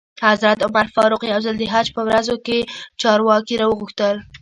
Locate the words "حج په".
1.73-2.01